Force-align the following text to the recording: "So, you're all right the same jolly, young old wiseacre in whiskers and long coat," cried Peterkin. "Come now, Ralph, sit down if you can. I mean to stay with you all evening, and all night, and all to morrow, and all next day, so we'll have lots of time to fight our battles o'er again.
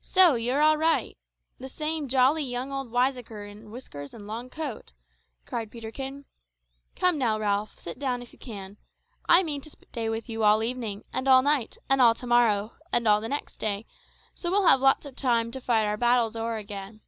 "So, 0.00 0.36
you're 0.36 0.62
all 0.62 0.76
right 0.76 1.18
the 1.58 1.66
same 1.68 2.06
jolly, 2.06 2.44
young 2.44 2.70
old 2.70 2.92
wiseacre 2.92 3.46
in 3.46 3.72
whiskers 3.72 4.14
and 4.14 4.24
long 4.24 4.48
coat," 4.48 4.92
cried 5.44 5.72
Peterkin. 5.72 6.24
"Come 6.94 7.18
now, 7.18 7.36
Ralph, 7.36 7.76
sit 7.76 7.98
down 7.98 8.22
if 8.22 8.32
you 8.32 8.38
can. 8.38 8.76
I 9.28 9.42
mean 9.42 9.60
to 9.62 9.70
stay 9.70 10.08
with 10.08 10.28
you 10.28 10.44
all 10.44 10.62
evening, 10.62 11.02
and 11.12 11.26
all 11.26 11.42
night, 11.42 11.78
and 11.88 12.00
all 12.00 12.14
to 12.14 12.28
morrow, 12.28 12.74
and 12.92 13.08
all 13.08 13.20
next 13.22 13.56
day, 13.56 13.86
so 14.36 14.52
we'll 14.52 14.68
have 14.68 14.78
lots 14.78 15.04
of 15.04 15.16
time 15.16 15.50
to 15.50 15.60
fight 15.60 15.84
our 15.84 15.96
battles 15.96 16.36
o'er 16.36 16.54
again. 16.56 17.00